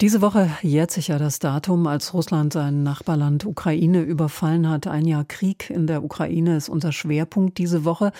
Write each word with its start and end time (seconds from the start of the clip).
diese 0.00 0.22
Woche 0.22 0.50
jährt 0.62 0.90
sich 0.90 1.08
ja 1.08 1.18
das 1.18 1.40
Datum, 1.40 1.86
als 1.86 2.14
Russland 2.14 2.54
sein 2.54 2.82
Nachbarland 2.82 3.44
Ukraine 3.44 4.00
überfallen 4.00 4.66
hat. 4.66 4.86
Ein 4.86 5.04
Jahr 5.04 5.24
Krieg 5.24 5.68
in 5.68 5.86
der 5.86 6.02
Ukraine 6.02 6.56
ist 6.56 6.70
unser 6.70 6.90
Schwerpunkt 6.90 7.58
diese 7.58 7.84
Woche. 7.84 8.12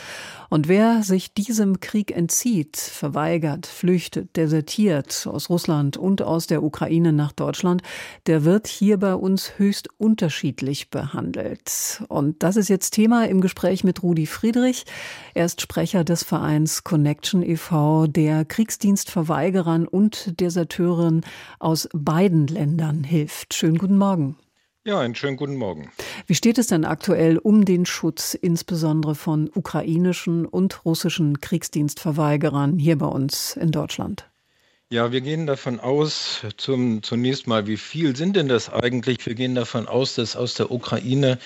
Und 0.50 0.68
wer 0.68 1.02
sich 1.02 1.32
diesem 1.32 1.80
Krieg 1.80 2.14
entzieht, 2.14 2.76
verweigert, 2.76 3.66
flüchtet, 3.66 4.36
desertiert 4.36 5.26
aus 5.26 5.48
Russland 5.48 5.96
und 5.96 6.20
aus 6.20 6.46
der 6.46 6.62
Ukraine 6.62 7.14
nach 7.14 7.32
Deutschland, 7.32 7.82
der 8.26 8.44
wird 8.44 8.66
hier 8.66 8.98
bei 8.98 9.14
uns 9.14 9.52
höchst 9.56 9.88
unterschiedlich 9.96 10.90
behandelt. 10.90 12.02
Und 12.08 12.42
das 12.42 12.56
ist 12.56 12.68
jetzt 12.68 12.90
Thema 12.90 13.26
im 13.26 13.40
Gespräch 13.40 13.84
mit 13.84 14.02
Rudi 14.02 14.26
Friedrich. 14.26 14.84
Er 15.32 15.46
ist 15.46 15.62
Sprecher 15.62 16.04
des 16.04 16.24
Vereins 16.24 16.84
Connection 16.84 17.42
e.V., 17.42 18.06
der 18.06 18.44
Kriegsdienstverweigerern 18.44 19.88
und 19.88 20.38
Deserteuren 20.40 21.22
beiden 21.92 22.46
Ländern 22.46 23.04
hilft. 23.04 23.54
Schönen 23.54 23.78
guten 23.78 23.98
Morgen. 23.98 24.36
Ja, 24.84 25.00
einen 25.00 25.14
schönen 25.14 25.36
guten 25.36 25.56
Morgen. 25.56 25.92
Wie 26.26 26.34
steht 26.34 26.56
es 26.56 26.68
denn 26.68 26.86
aktuell 26.86 27.36
um 27.36 27.66
den 27.66 27.84
Schutz 27.84 28.34
insbesondere 28.34 29.14
von 29.14 29.50
ukrainischen 29.54 30.46
und 30.46 30.84
russischen 30.86 31.40
Kriegsdienstverweigerern 31.40 32.78
hier 32.78 32.96
bei 32.96 33.06
uns 33.06 33.56
in 33.56 33.72
Deutschland? 33.72 34.26
Ja, 34.92 35.12
wir 35.12 35.20
gehen 35.20 35.46
davon 35.46 35.78
aus, 35.78 36.40
zum, 36.56 37.04
zunächst 37.04 37.46
mal, 37.46 37.68
wie 37.68 37.76
viel 37.76 38.16
sind 38.16 38.34
denn 38.34 38.48
das 38.48 38.72
eigentlich? 38.72 39.24
Wir 39.24 39.34
gehen 39.34 39.54
davon 39.54 39.86
aus, 39.86 40.16
dass 40.16 40.34
aus 40.34 40.54
der 40.54 40.72
Ukraine 40.72 41.38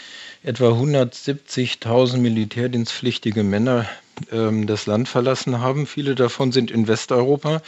etwa 0.42 0.70
170.000 0.70 2.16
militärdienstpflichtige 2.18 3.42
Männer 3.42 3.86
ähm, 4.32 4.66
das 4.66 4.86
Land 4.86 5.10
verlassen 5.10 5.60
haben. 5.60 5.86
Viele 5.86 6.14
davon 6.14 6.52
sind 6.52 6.70
in 6.70 6.88
Westeuropa. 6.88 7.60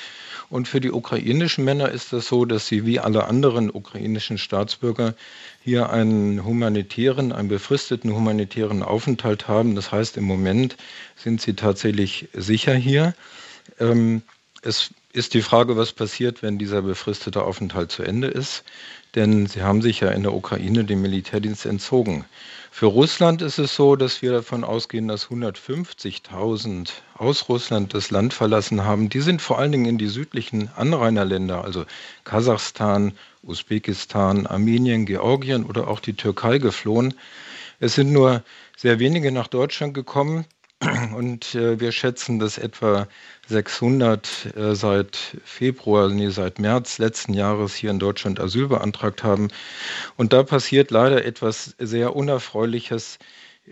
Und 0.49 0.69
für 0.69 0.81
die 0.81 0.93
ukrainischen 0.93 1.65
Männer 1.65 1.91
ist 1.91 2.13
das 2.13 2.29
so, 2.29 2.45
dass 2.45 2.67
sie 2.67 2.87
wie 2.87 3.01
alle 3.01 3.25
anderen 3.25 3.71
ukrainischen 3.71 4.39
Staatsbürger 4.39 5.15
hier 5.63 5.91
einen 5.91 6.45
humanitären, 6.45 7.33
einen 7.33 7.49
befristeten 7.49 8.15
humanitären 8.15 8.83
Aufenthalt 8.83 9.49
haben. 9.49 9.75
Das 9.75 9.91
heißt, 9.91 10.17
im 10.17 10.25
Moment 10.25 10.77
sind 11.17 11.41
sie 11.41 11.55
tatsächlich 11.55 12.29
sicher 12.33 12.75
hier. 12.75 13.15
Ähm, 13.81 14.23
es 14.63 14.91
ist 15.17 15.33
die 15.33 15.41
Frage, 15.41 15.79
was 15.79 15.95
passiert, 15.95 16.43
wenn 16.43 16.59
dieser 16.59 16.83
befristete 16.83 17.43
Aufenthalt 17.43 17.91
zu 17.91 18.03
Ende 18.03 18.29
ist. 18.29 18.65
Denn 19.15 19.47
sie 19.47 19.63
haben 19.63 19.81
sich 19.81 20.01
ja 20.01 20.11
in 20.11 20.23
der 20.23 20.35
Ukraine 20.35 20.85
dem 20.85 21.01
Militärdienst 21.01 21.65
entzogen. 21.65 22.27
Für 22.71 22.85
Russland 22.85 23.41
ist 23.41 23.59
es 23.59 23.75
so, 23.75 23.97
dass 23.97 24.21
wir 24.21 24.33
davon 24.33 24.63
ausgehen, 24.63 25.09
dass 25.09 25.29
150.000 25.29 26.91
aus 27.15 27.49
Russland 27.49 27.95
das 27.95 28.11
Land 28.11 28.35
verlassen 28.35 28.85
haben. 28.85 29.09
Die 29.09 29.23
sind 29.23 29.41
vor 29.41 29.59
allen 29.59 29.73
Dingen 29.73 29.87
in 29.87 29.97
die 29.97 30.09
südlichen 30.09 30.69
Anrainerländer, 30.77 31.65
also 31.65 31.87
Kasachstan, 32.25 33.13
Usbekistan, 33.43 34.47
Armenien, 34.47 35.07
Georgien 35.07 35.65
oder 35.65 35.89
auch 35.89 36.01
die 36.01 36.13
Türkei 36.13 36.59
geflohen. 36.59 37.15
Es 37.81 37.95
sind 37.95 38.13
nur 38.13 38.43
sehr 38.77 38.99
wenige 38.99 39.33
nach 39.33 39.49
Deutschland 39.49 39.95
gekommen 39.95 40.45
und 41.17 41.55
äh, 41.55 41.81
wir 41.81 41.91
schätzen, 41.91 42.39
dass 42.39 42.59
etwa 42.59 43.09
600 43.49 44.55
äh, 44.57 44.75
seit 44.75 45.17
Februar, 45.45 46.09
nee, 46.11 46.29
seit 46.29 46.59
März 46.59 46.99
letzten 46.99 47.33
Jahres 47.33 47.75
hier 47.75 47.91
in 47.91 47.99
Deutschland 47.99 48.41
Asyl 48.41 48.69
beantragt 48.69 49.25
haben. 49.25 49.49
Und 50.17 50.33
da 50.33 50.43
passiert 50.43 50.91
leider 50.91 51.25
etwas 51.25 51.75
sehr 51.79 52.15
Unerfreuliches. 52.15 53.19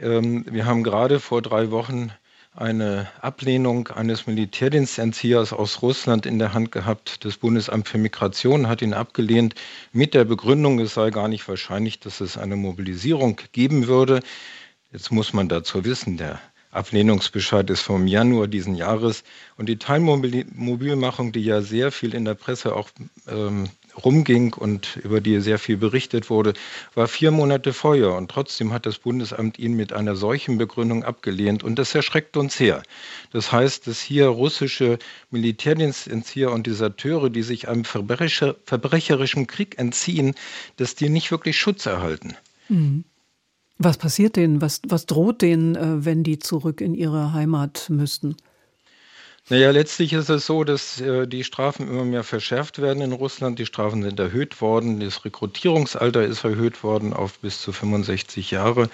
Ähm, 0.00 0.46
wir 0.48 0.64
haben 0.64 0.82
gerade 0.82 1.20
vor 1.20 1.42
drei 1.42 1.70
Wochen 1.70 2.10
eine 2.54 3.08
Ablehnung 3.20 3.88
eines 3.88 4.26
Militärdienstentziehers 4.26 5.52
aus 5.52 5.82
Russland 5.82 6.24
in 6.24 6.38
der 6.38 6.54
Hand 6.54 6.72
gehabt. 6.72 7.24
Das 7.24 7.36
Bundesamt 7.36 7.88
für 7.88 7.98
Migration 7.98 8.68
hat 8.68 8.80
ihn 8.80 8.94
abgelehnt 8.94 9.56
mit 9.92 10.14
der 10.14 10.24
Begründung, 10.24 10.78
es 10.78 10.94
sei 10.94 11.10
gar 11.10 11.28
nicht 11.28 11.46
wahrscheinlich, 11.48 11.98
dass 11.98 12.20
es 12.20 12.38
eine 12.38 12.56
Mobilisierung 12.56 13.40
geben 13.52 13.88
würde. 13.88 14.20
Jetzt 14.92 15.10
muss 15.10 15.32
man 15.32 15.48
dazu 15.48 15.84
wissen, 15.84 16.16
der 16.16 16.40
Ablehnungsbescheid 16.74 17.70
ist 17.70 17.82
vom 17.82 18.06
Januar 18.06 18.48
diesen 18.48 18.74
Jahres. 18.74 19.24
Und 19.56 19.68
die 19.68 19.78
Teilmobilmachung, 19.78 21.32
die 21.32 21.44
ja 21.44 21.62
sehr 21.62 21.92
viel 21.92 22.14
in 22.14 22.24
der 22.24 22.34
Presse 22.34 22.74
auch 22.74 22.90
ähm, 23.28 23.68
rumging 24.04 24.54
und 24.54 24.96
über 24.96 25.20
die 25.20 25.40
sehr 25.40 25.58
viel 25.58 25.76
berichtet 25.76 26.30
wurde, 26.30 26.54
war 26.94 27.06
vier 27.06 27.30
Monate 27.30 27.72
vorher. 27.72 28.14
Und 28.14 28.30
trotzdem 28.30 28.72
hat 28.72 28.86
das 28.86 28.98
Bundesamt 28.98 29.58
ihn 29.58 29.74
mit 29.74 29.92
einer 29.92 30.16
solchen 30.16 30.58
Begründung 30.58 31.04
abgelehnt. 31.04 31.62
Und 31.62 31.78
das 31.78 31.94
erschreckt 31.94 32.36
uns 32.36 32.56
sehr. 32.56 32.82
Das 33.32 33.52
heißt, 33.52 33.86
dass 33.86 34.00
hier 34.00 34.26
russische 34.26 34.98
Militärdienstentzieher 35.30 36.50
und 36.50 36.66
Deserteure, 36.66 37.30
die 37.30 37.42
sich 37.42 37.68
einem 37.68 37.84
verbrecher, 37.84 38.56
verbrecherischen 38.64 39.46
Krieg 39.46 39.78
entziehen, 39.78 40.34
dass 40.76 40.96
die 40.96 41.08
nicht 41.08 41.30
wirklich 41.30 41.58
Schutz 41.58 41.86
erhalten. 41.86 42.34
Mhm. 42.68 43.04
Was 43.78 43.98
passiert 43.98 44.36
denen? 44.36 44.60
Was, 44.60 44.80
was 44.86 45.06
droht 45.06 45.42
denen, 45.42 45.74
äh, 45.74 46.04
wenn 46.04 46.22
die 46.22 46.38
zurück 46.38 46.80
in 46.80 46.94
ihre 46.94 47.32
Heimat 47.32 47.90
müssten? 47.90 48.36
Naja, 49.50 49.72
letztlich 49.72 50.14
ist 50.14 50.30
es 50.30 50.46
so, 50.46 50.64
dass 50.64 51.02
äh, 51.02 51.26
die 51.26 51.44
Strafen 51.44 51.86
immer 51.86 52.04
mehr 52.06 52.24
verschärft 52.24 52.80
werden 52.80 53.02
in 53.02 53.12
Russland. 53.12 53.58
Die 53.58 53.66
Strafen 53.66 54.02
sind 54.02 54.18
erhöht 54.18 54.62
worden. 54.62 55.00
Das 55.00 55.24
Rekrutierungsalter 55.24 56.24
ist 56.24 56.44
erhöht 56.44 56.82
worden 56.82 57.12
auf 57.12 57.38
bis 57.40 57.60
zu 57.60 57.72
65 57.72 58.50
Jahre. 58.52 58.88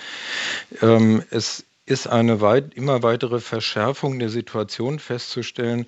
Ähm, 0.83 1.23
es 1.31 1.65
ist 1.87 2.09
eine 2.09 2.41
weit, 2.41 2.75
immer 2.75 3.05
weitere 3.05 3.39
Verschärfung 3.39 4.19
der 4.19 4.29
Situation 4.29 4.99
festzustellen. 4.99 5.87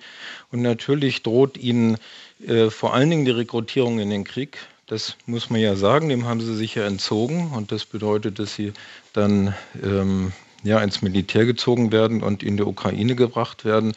Und 0.49 0.61
natürlich 0.61 1.23
droht 1.23 1.57
ihnen 1.57 1.97
äh, 2.45 2.69
vor 2.69 2.93
allen 2.93 3.09
Dingen 3.09 3.25
die 3.25 3.31
Rekrutierung 3.31 3.99
in 3.99 4.11
den 4.11 4.23
Krieg. 4.23 4.59
Das 4.93 5.17
muss 5.25 5.49
man 5.49 5.59
ja 5.59 5.75
sagen, 5.75 6.07
dem 6.07 6.25
haben 6.25 6.39
sie 6.39 6.55
sich 6.55 6.75
ja 6.75 6.85
entzogen 6.85 7.49
und 7.55 7.71
das 7.71 7.83
bedeutet, 7.83 8.37
dass 8.37 8.53
sie 8.53 8.73
dann 9.11 9.55
ähm, 9.81 10.33
ja, 10.63 10.83
ins 10.83 11.01
Militär 11.01 11.47
gezogen 11.47 11.91
werden 11.91 12.21
und 12.21 12.43
in 12.43 12.57
die 12.57 12.63
Ukraine 12.63 13.15
gebracht 13.15 13.65
werden. 13.65 13.93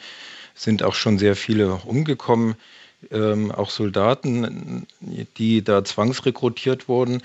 Es 0.55 0.63
sind 0.63 0.81
auch 0.81 0.95
schon 0.95 1.19
sehr 1.19 1.35
viele 1.35 1.75
umgekommen, 1.85 2.55
ähm, 3.11 3.51
auch 3.51 3.69
Soldaten, 3.69 4.87
die 5.37 5.63
da 5.63 5.85
zwangsrekrutiert 5.85 6.87
wurden. 6.87 7.21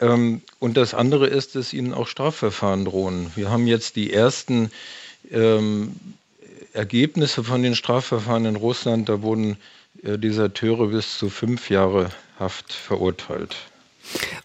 Ähm, 0.00 0.40
und 0.58 0.78
das 0.78 0.94
andere 0.94 1.26
ist, 1.26 1.54
dass 1.54 1.74
ihnen 1.74 1.92
auch 1.92 2.08
Strafverfahren 2.08 2.86
drohen. 2.86 3.30
Wir 3.34 3.50
haben 3.50 3.66
jetzt 3.66 3.96
die 3.96 4.10
ersten 4.10 4.70
ähm, 5.30 5.94
Ergebnisse 6.72 7.44
von 7.44 7.62
den 7.62 7.74
Strafverfahren 7.74 8.46
in 8.46 8.56
Russland. 8.56 9.10
Da 9.10 9.20
wurden 9.20 9.58
Deserteure 10.02 10.88
bis 10.88 11.18
zu 11.18 11.28
fünf 11.28 11.70
Jahre 11.70 12.10
Haft 12.38 12.72
verurteilt. 12.72 13.56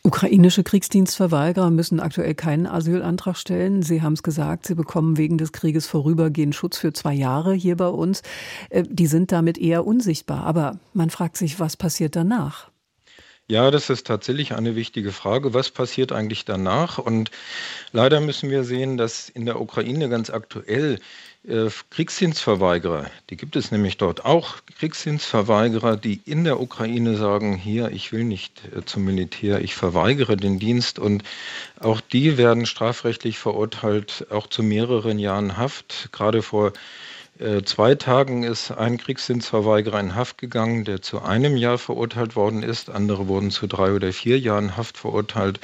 Ukrainische 0.03 0.63
Kriegsdienstverweigerer 0.63 1.71
müssen 1.71 1.99
aktuell 1.99 2.35
keinen 2.35 2.67
Asylantrag 2.67 3.35
stellen. 3.37 3.81
Sie 3.81 4.01
haben 4.01 4.13
es 4.13 4.23
gesagt, 4.23 4.67
sie 4.67 4.75
bekommen 4.75 5.17
wegen 5.17 5.37
des 5.37 5.51
Krieges 5.51 5.87
vorübergehend 5.87 6.55
Schutz 6.55 6.77
für 6.77 6.93
zwei 6.93 7.13
Jahre 7.13 7.53
hier 7.53 7.75
bei 7.75 7.87
uns. 7.87 8.21
Äh, 8.69 8.83
die 8.87 9.07
sind 9.07 9.31
damit 9.31 9.57
eher 9.57 9.85
unsichtbar. 9.85 10.43
Aber 10.43 10.79
man 10.93 11.09
fragt 11.09 11.37
sich, 11.37 11.59
was 11.59 11.75
passiert 11.75 12.15
danach? 12.15 12.69
Ja, 13.49 13.71
das 13.71 13.89
ist 13.89 14.05
tatsächlich 14.05 14.53
eine 14.55 14.75
wichtige 14.75 15.13
Frage. 15.13 15.53
Was 15.53 15.71
passiert 15.71 16.11
eigentlich 16.11 16.43
danach? 16.43 16.97
Und 16.97 17.31
leider 17.93 18.19
müssen 18.19 18.49
wir 18.49 18.65
sehen, 18.65 18.97
dass 18.97 19.29
in 19.29 19.45
der 19.45 19.61
Ukraine 19.61 20.09
ganz 20.09 20.29
aktuell 20.29 20.99
äh, 21.47 21.69
Kriegsdienstverweigerer, 21.91 23.09
die 23.29 23.37
gibt 23.37 23.55
es 23.55 23.71
nämlich 23.71 23.95
dort 23.95 24.25
auch, 24.25 24.57
Kriegsdienstverweigerer, 24.79 25.95
die 25.95 26.19
in 26.25 26.43
der 26.43 26.59
Ukraine 26.59 27.15
sagen, 27.15 27.55
hier, 27.55 27.89
ich 27.93 28.11
will 28.11 28.25
nicht 28.25 28.63
äh, 28.75 28.83
zum 28.83 29.05
Militär, 29.05 29.61
ich 29.61 29.75
verweigere 29.75 30.35
den 30.35 30.59
Dienst 30.59 30.99
und 30.99 31.23
auch 31.79 32.01
die 32.01 32.37
werden 32.37 32.65
strafrechtlich 32.65 33.39
verurteilt, 33.39 34.27
auch 34.29 34.47
zu 34.47 34.61
mehreren 34.61 35.19
Jahren 35.19 35.55
Haft. 35.55 36.09
Gerade 36.11 36.41
vor 36.41 36.73
zwei 37.65 37.95
Tagen 37.95 38.43
ist 38.43 38.71
ein 38.71 38.97
Kriegsdienstverweigerer 38.97 39.99
in 39.99 40.15
Haft 40.15 40.37
gegangen, 40.37 40.85
der 40.85 41.01
zu 41.01 41.21
einem 41.21 41.55
Jahr 41.57 41.77
verurteilt 41.77 42.35
worden 42.35 42.63
ist. 42.63 42.89
Andere 42.89 43.27
wurden 43.27 43.51
zu 43.51 43.67
drei 43.67 43.91
oder 43.91 44.11
vier 44.11 44.39
Jahren 44.39 44.75
Haft 44.77 44.97
verurteilt. 44.97 45.59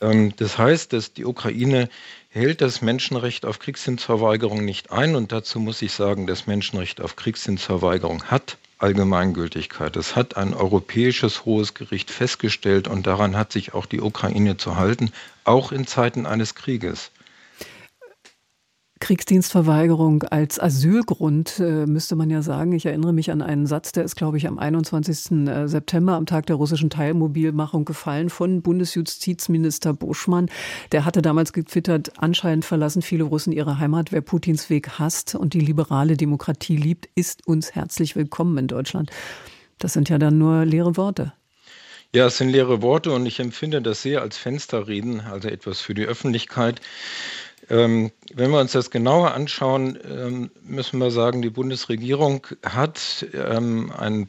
Ähm, 0.00 0.34
das 0.36 0.58
heißt, 0.58 0.92
dass 0.92 1.12
die 1.12 1.24
Ukraine 1.24 1.88
hält 2.28 2.60
das 2.60 2.82
Menschenrecht 2.82 3.46
auf 3.46 3.58
Kriegsdienstverweigerung 3.58 4.64
nicht 4.64 4.92
ein. 4.92 5.16
Und 5.16 5.32
dazu 5.32 5.60
muss 5.60 5.82
ich 5.82 5.92
sagen, 5.92 6.26
das 6.26 6.46
Menschenrecht 6.46 7.00
auf 7.00 7.16
Kriegsdienstverweigerung 7.16 8.24
hat 8.24 8.58
Allgemeingültigkeit. 8.78 9.96
Es 9.96 10.14
hat 10.14 10.36
ein 10.36 10.54
europäisches 10.54 11.44
hohes 11.44 11.74
Gericht 11.74 12.10
festgestellt 12.10 12.86
und 12.86 13.06
daran 13.06 13.36
hat 13.36 13.52
sich 13.52 13.74
auch 13.74 13.86
die 13.86 14.00
Ukraine 14.00 14.56
zu 14.56 14.76
halten, 14.76 15.10
auch 15.44 15.72
in 15.72 15.86
Zeiten 15.86 16.26
eines 16.26 16.54
Krieges. 16.54 17.10
Kriegsdienstverweigerung 19.00 20.24
als 20.24 20.58
Asylgrund, 20.58 21.58
äh, 21.60 21.86
müsste 21.86 22.16
man 22.16 22.30
ja 22.30 22.42
sagen. 22.42 22.72
Ich 22.72 22.86
erinnere 22.86 23.12
mich 23.12 23.30
an 23.30 23.42
einen 23.42 23.66
Satz, 23.66 23.92
der 23.92 24.04
ist, 24.04 24.16
glaube 24.16 24.36
ich, 24.36 24.46
am 24.46 24.58
21. 24.58 25.48
Äh, 25.48 25.68
September, 25.68 26.14
am 26.14 26.26
Tag 26.26 26.46
der 26.46 26.56
russischen 26.56 26.90
Teilmobilmachung, 26.90 27.84
gefallen 27.84 28.30
von 28.30 28.62
Bundesjustizminister 28.62 29.94
Buschmann. 29.94 30.50
Der 30.92 31.04
hatte 31.04 31.22
damals 31.22 31.52
getwittert, 31.52 32.12
anscheinend 32.18 32.64
verlassen 32.64 33.02
viele 33.02 33.24
Russen 33.24 33.52
ihre 33.52 33.78
Heimat. 33.78 34.12
Wer 34.12 34.20
Putins 34.20 34.70
Weg 34.70 34.98
hasst 34.98 35.34
und 35.34 35.54
die 35.54 35.60
liberale 35.60 36.16
Demokratie 36.16 36.76
liebt, 36.76 37.08
ist 37.14 37.46
uns 37.46 37.74
herzlich 37.74 38.16
willkommen 38.16 38.58
in 38.58 38.66
Deutschland. 38.66 39.10
Das 39.78 39.92
sind 39.92 40.08
ja 40.08 40.18
dann 40.18 40.38
nur 40.38 40.64
leere 40.64 40.96
Worte. 40.96 41.32
Ja, 42.14 42.26
es 42.26 42.38
sind 42.38 42.48
leere 42.48 42.80
Worte 42.80 43.12
und 43.12 43.26
ich 43.26 43.38
empfinde 43.38 43.82
das 43.82 44.00
sehr 44.00 44.22
als 44.22 44.38
Fensterreden, 44.38 45.20
also 45.20 45.48
etwas 45.48 45.82
für 45.82 45.92
die 45.92 46.06
Öffentlichkeit. 46.06 46.80
Ähm, 47.70 48.10
wenn 48.34 48.50
wir 48.50 48.60
uns 48.60 48.72
das 48.72 48.90
genauer 48.90 49.34
anschauen, 49.34 49.98
ähm, 50.08 50.50
müssen 50.62 50.98
wir 50.98 51.10
sagen, 51.10 51.42
die 51.42 51.50
Bundesregierung 51.50 52.46
hat 52.64 53.26
ähm, 53.34 53.92
ein, 53.96 54.28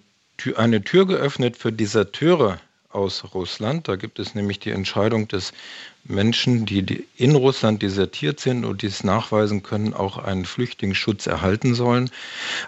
eine 0.55 0.83
Tür 0.83 1.07
geöffnet 1.07 1.57
für 1.57 1.71
Deserteure 1.71 2.59
aus 2.89 3.23
Russland. 3.33 3.87
Da 3.87 3.95
gibt 3.95 4.19
es 4.19 4.35
nämlich 4.35 4.59
die 4.59 4.71
Entscheidung, 4.71 5.27
dass 5.27 5.53
Menschen, 6.03 6.65
die 6.65 7.05
in 7.15 7.35
Russland 7.35 7.81
desertiert 7.81 8.39
sind 8.39 8.65
und 8.65 8.81
dies 8.81 9.03
nachweisen 9.03 9.63
können, 9.63 9.93
auch 9.93 10.17
einen 10.17 10.45
Flüchtlingsschutz 10.45 11.27
erhalten 11.27 11.75
sollen. 11.75 12.09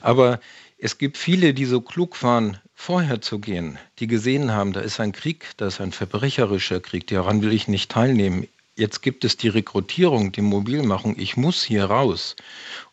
Aber 0.02 0.40
es 0.78 0.98
gibt 0.98 1.18
viele, 1.18 1.54
die 1.54 1.66
so 1.66 1.82
klug 1.82 2.22
waren, 2.24 2.58
vorher 2.76 3.22
zu 3.22 3.40
gehen, 3.40 3.78
die 4.00 4.08
gesehen 4.08 4.52
haben, 4.52 4.74
da 4.74 4.80
ist 4.80 5.00
ein 5.00 5.12
Krieg, 5.12 5.46
da 5.58 5.68
ist 5.68 5.82
ein 5.82 5.92
verbrecherischer 5.92 6.80
Krieg, 6.80 7.08
daran 7.08 7.42
will 7.42 7.54
ich 7.54 7.68
nicht 7.68 7.92
teilnehmen 7.92 8.48
jetzt 8.76 9.02
gibt 9.02 9.24
es 9.26 9.38
die 9.38 9.50
Rekrutierung, 9.50 10.32
die 10.32 10.42
Mobilmachung, 10.42 11.16
ich 11.18 11.38
muss 11.38 11.64
hier 11.64 11.86
raus. 11.86 12.36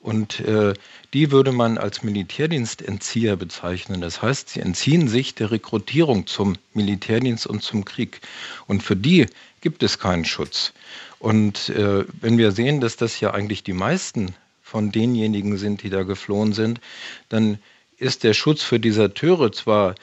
Und 0.00 0.40
äh, 0.40 0.74
die 1.14 1.30
würde 1.30 1.52
man 1.52 1.78
als 1.78 2.02
Militärdienstentzieher 2.02 3.36
bezeichnen. 3.36 4.00
Das 4.00 4.20
heißt, 4.20 4.50
sie 4.50 4.60
entziehen 4.60 5.08
sich 5.08 5.34
der 5.34 5.50
Rekrutierung 5.50 6.26
zum 6.26 6.56
Militärdienst 6.74 7.46
und 7.46 7.62
zum 7.62 7.84
Krieg. 7.84 8.20
Und 8.66 8.82
für 8.82 8.96
die 8.96 9.26
gibt 9.60 9.82
es 9.82 9.98
keinen 9.98 10.24
Schutz. 10.24 10.72
Und 11.18 11.70
äh, 11.70 12.04
wenn 12.20 12.38
wir 12.38 12.52
sehen, 12.52 12.80
dass 12.80 12.96
das 12.96 13.20
ja 13.20 13.32
eigentlich 13.32 13.62
die 13.62 13.72
meisten 13.72 14.34
von 14.62 14.92
denjenigen 14.92 15.56
sind, 15.56 15.82
die 15.82 15.90
da 15.90 16.02
geflohen 16.02 16.52
sind, 16.52 16.80
dann 17.28 17.58
ist 17.96 18.22
der 18.22 18.34
Schutz 18.34 18.62
für 18.62 18.78
Deserteure 18.78 19.50
zwar 19.50 19.94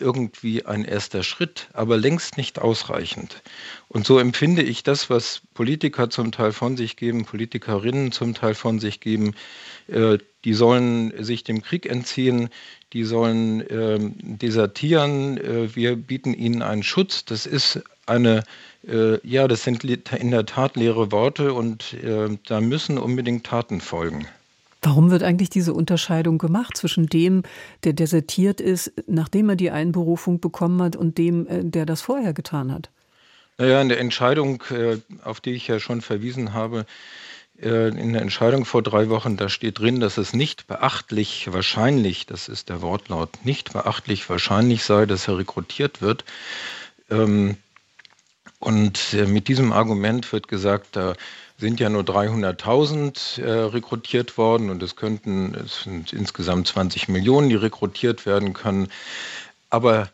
irgendwie 0.00 0.64
ein 0.66 0.84
erster 0.84 1.22
Schritt, 1.22 1.68
aber 1.72 1.96
längst 1.96 2.36
nicht 2.36 2.58
ausreichend. 2.58 3.42
Und 3.88 4.06
so 4.06 4.18
empfinde 4.18 4.62
ich 4.62 4.82
das, 4.82 5.10
was 5.10 5.42
Politiker 5.54 6.10
zum 6.10 6.32
Teil 6.32 6.52
von 6.52 6.76
sich 6.76 6.96
geben, 6.96 7.24
Politikerinnen 7.24 8.12
zum 8.12 8.34
Teil 8.34 8.54
von 8.54 8.78
sich 8.78 9.00
geben. 9.00 9.34
Äh, 9.88 10.18
die 10.44 10.54
sollen 10.54 11.12
sich 11.22 11.44
dem 11.44 11.62
Krieg 11.62 11.86
entziehen, 11.86 12.48
die 12.92 13.04
sollen 13.04 13.60
äh, 13.68 13.98
desertieren, 14.00 15.38
äh, 15.38 15.74
wir 15.74 15.96
bieten 15.96 16.34
ihnen 16.34 16.62
einen 16.62 16.82
Schutz. 16.82 17.24
Das 17.24 17.46
ist 17.46 17.82
eine, 18.06 18.42
äh, 18.86 19.24
ja, 19.26 19.46
das 19.48 19.64
sind 19.64 19.84
in 19.84 20.30
der 20.30 20.46
Tat 20.46 20.76
leere 20.76 21.12
Worte 21.12 21.52
und 21.52 21.96
da 22.46 22.60
müssen 22.60 22.98
unbedingt 22.98 23.44
Taten 23.46 23.80
folgen. 23.80 24.26
Warum 24.82 25.10
wird 25.10 25.22
eigentlich 25.22 25.50
diese 25.50 25.74
Unterscheidung 25.74 26.38
gemacht 26.38 26.76
zwischen 26.76 27.06
dem, 27.06 27.42
der 27.84 27.92
desertiert 27.92 28.60
ist, 28.60 28.92
nachdem 29.06 29.50
er 29.50 29.56
die 29.56 29.70
Einberufung 29.70 30.40
bekommen 30.40 30.80
hat, 30.80 30.96
und 30.96 31.18
dem, 31.18 31.46
äh, 31.46 31.64
der 31.64 31.84
das 31.84 32.00
vorher 32.00 32.32
getan 32.32 32.72
hat? 32.72 32.88
Naja, 33.58 33.82
in 33.82 33.90
der 33.90 34.00
Entscheidung, 34.00 34.62
äh, 34.70 34.96
auf 35.22 35.40
die 35.40 35.50
ich 35.50 35.68
ja 35.68 35.80
schon 35.80 36.00
verwiesen 36.00 36.54
habe, 36.54 36.86
äh, 37.60 37.88
in 37.88 38.14
der 38.14 38.22
Entscheidung 38.22 38.64
vor 38.64 38.82
drei 38.82 39.10
Wochen, 39.10 39.36
da 39.36 39.50
steht 39.50 39.78
drin, 39.78 40.00
dass 40.00 40.16
es 40.16 40.32
nicht 40.32 40.66
beachtlich 40.66 41.52
wahrscheinlich, 41.52 42.24
das 42.24 42.48
ist 42.48 42.70
der 42.70 42.80
Wortlaut, 42.80 43.44
nicht 43.44 43.74
beachtlich 43.74 44.30
wahrscheinlich 44.30 44.84
sei, 44.84 45.04
dass 45.04 45.28
er 45.28 45.36
rekrutiert 45.36 46.00
wird. 46.00 46.24
Ähm, 47.10 47.58
und 48.60 49.16
mit 49.26 49.48
diesem 49.48 49.72
Argument 49.72 50.30
wird 50.34 50.46
gesagt, 50.46 50.88
da 50.94 51.14
sind 51.60 51.78
ja 51.78 51.90
nur 51.90 52.02
300.000 52.02 53.42
äh, 53.42 53.50
rekrutiert 53.66 54.38
worden 54.38 54.70
und 54.70 54.82
es 54.82 54.96
könnten, 54.96 55.54
es 55.54 55.82
sind 55.82 56.12
insgesamt 56.12 56.66
20 56.66 57.08
Millionen, 57.08 57.50
die 57.50 57.54
rekrutiert 57.54 58.26
werden 58.26 58.54
können. 58.54 58.88
Aber 59.68 60.08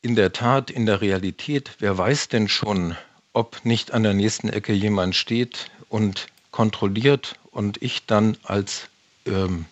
in 0.00 0.14
der 0.14 0.32
Tat, 0.32 0.70
in 0.70 0.86
der 0.86 1.00
Realität, 1.00 1.72
wer 1.80 1.98
weiß 1.98 2.28
denn 2.28 2.48
schon, 2.48 2.96
ob 3.32 3.64
nicht 3.64 3.92
an 3.92 4.04
der 4.04 4.14
nächsten 4.14 4.48
Ecke 4.48 4.72
jemand 4.72 5.16
steht 5.16 5.70
und 5.88 6.28
kontrolliert 6.52 7.34
und 7.50 7.82
ich 7.82 8.06
dann 8.06 8.36
als 8.44 8.88
ähm, 9.26 9.66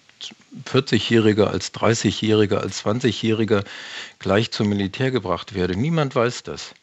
40-Jähriger, 0.65 1.47
als 1.47 1.73
30-Jähriger, 1.75 2.57
als 2.57 2.85
20-Jähriger 2.85 3.65
gleich 4.19 4.51
zum 4.51 4.69
Militär 4.69 5.11
gebracht 5.11 5.55
werde. 5.55 5.77
Niemand 5.77 6.15
weiß 6.15 6.43
das. 6.43 6.75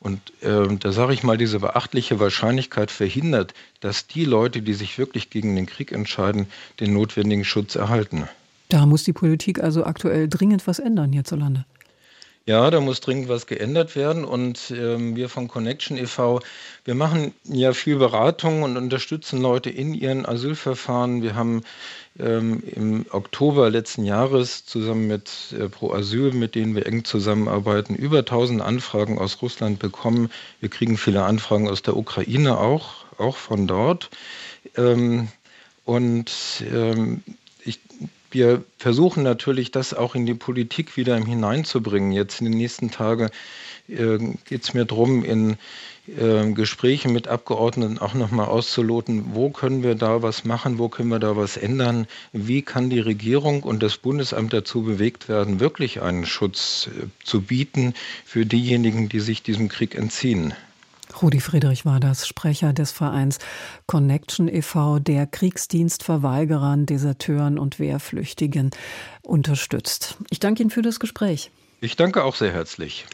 Und 0.00 0.20
äh, 0.42 0.66
da 0.78 0.90
sage 0.90 1.14
ich 1.14 1.22
mal, 1.22 1.38
diese 1.38 1.60
beachtliche 1.60 2.18
Wahrscheinlichkeit 2.18 2.90
verhindert, 2.90 3.54
dass 3.80 4.08
die 4.08 4.24
Leute, 4.24 4.60
die 4.60 4.74
sich 4.74 4.98
wirklich 4.98 5.30
gegen 5.30 5.54
den 5.54 5.66
Krieg 5.66 5.92
entscheiden, 5.92 6.46
den 6.80 6.92
notwendigen 6.92 7.44
Schutz 7.44 7.76
erhalten. 7.76 8.28
Da 8.68 8.84
muss 8.84 9.04
die 9.04 9.12
Politik 9.12 9.62
also 9.62 9.84
aktuell 9.84 10.28
dringend 10.28 10.66
was 10.66 10.80
ändern 10.80 11.12
hierzulande. 11.12 11.66
Ja, 12.44 12.72
da 12.72 12.80
muss 12.80 13.00
dringend 13.00 13.28
was 13.28 13.46
geändert 13.46 13.94
werden. 13.94 14.24
Und 14.24 14.72
ähm, 14.76 15.14
wir 15.14 15.28
von 15.28 15.46
Connection 15.46 15.96
e.V., 15.96 16.40
wir 16.84 16.94
machen 16.96 17.32
ja 17.44 17.72
viel 17.72 17.96
Beratung 17.96 18.64
und 18.64 18.76
unterstützen 18.76 19.40
Leute 19.40 19.70
in 19.70 19.94
ihren 19.94 20.26
Asylverfahren. 20.26 21.22
Wir 21.22 21.36
haben 21.36 21.62
ähm, 22.18 22.62
im 22.74 23.06
Oktober 23.10 23.70
letzten 23.70 24.04
Jahres 24.04 24.64
zusammen 24.66 25.06
mit 25.06 25.54
äh, 25.56 25.68
Pro 25.68 25.92
Asyl, 25.92 26.32
mit 26.32 26.56
denen 26.56 26.74
wir 26.74 26.86
eng 26.86 27.04
zusammenarbeiten, 27.04 27.94
über 27.94 28.18
1000 28.18 28.60
Anfragen 28.60 29.20
aus 29.20 29.40
Russland 29.40 29.78
bekommen. 29.78 30.28
Wir 30.58 30.68
kriegen 30.68 30.96
viele 30.96 31.22
Anfragen 31.22 31.68
aus 31.68 31.82
der 31.82 31.96
Ukraine 31.96 32.58
auch, 32.58 33.04
auch 33.18 33.36
von 33.36 33.68
dort. 33.68 34.10
Ähm, 34.76 35.28
und 35.84 36.32
ähm, 36.72 37.22
ich 37.64 37.78
wir 38.32 38.64
versuchen 38.78 39.22
natürlich, 39.22 39.70
das 39.70 39.94
auch 39.94 40.14
in 40.14 40.26
die 40.26 40.34
Politik 40.34 40.96
wieder 40.96 41.16
hineinzubringen. 41.16 42.12
Jetzt 42.12 42.40
in 42.40 42.46
den 42.46 42.58
nächsten 42.58 42.90
Tagen 42.90 43.30
äh, 43.88 44.18
geht 44.44 44.62
es 44.62 44.74
mir 44.74 44.84
darum, 44.84 45.24
in 45.24 45.56
äh, 46.08 46.50
Gesprächen 46.52 47.12
mit 47.12 47.28
Abgeordneten 47.28 47.98
auch 47.98 48.14
nochmal 48.14 48.46
auszuloten, 48.46 49.34
wo 49.34 49.50
können 49.50 49.82
wir 49.82 49.94
da 49.94 50.22
was 50.22 50.44
machen, 50.44 50.78
wo 50.78 50.88
können 50.88 51.10
wir 51.10 51.20
da 51.20 51.36
was 51.36 51.56
ändern, 51.56 52.06
wie 52.32 52.62
kann 52.62 52.90
die 52.90 53.00
Regierung 53.00 53.62
und 53.62 53.82
das 53.82 53.98
Bundesamt 53.98 54.52
dazu 54.52 54.82
bewegt 54.82 55.28
werden, 55.28 55.60
wirklich 55.60 56.02
einen 56.02 56.26
Schutz 56.26 56.88
äh, 56.88 57.06
zu 57.24 57.42
bieten 57.42 57.94
für 58.24 58.46
diejenigen, 58.46 59.08
die 59.08 59.20
sich 59.20 59.42
diesem 59.42 59.68
Krieg 59.68 59.94
entziehen. 59.94 60.54
Rudi 61.20 61.40
Friedrich 61.40 61.84
war 61.84 62.00
das, 62.00 62.26
Sprecher 62.26 62.72
des 62.72 62.92
Vereins 62.92 63.38
Connection 63.86 64.48
e.V., 64.48 65.00
der 65.00 65.26
Kriegsdienstverweigerern, 65.26 66.86
Deserteuren 66.86 67.58
und 67.58 67.78
Wehrflüchtigen 67.78 68.70
unterstützt. 69.22 70.16
Ich 70.30 70.40
danke 70.40 70.62
Ihnen 70.62 70.70
für 70.70 70.82
das 70.82 71.00
Gespräch. 71.00 71.50
Ich 71.80 71.96
danke 71.96 72.22
auch 72.22 72.36
sehr 72.36 72.52
herzlich. 72.52 73.04